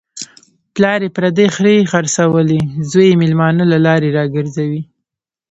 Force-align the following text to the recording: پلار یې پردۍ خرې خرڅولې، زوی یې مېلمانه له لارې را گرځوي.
پلار 0.73 0.99
یې 1.05 1.09
پردۍ 1.15 1.47
خرې 1.55 1.75
خرڅولې، 1.91 2.59
زوی 2.89 3.07
یې 3.11 3.19
مېلمانه 3.21 3.63
له 3.71 3.77
لارې 3.85 4.09
را 4.17 4.23
گرځوي. 4.35 4.81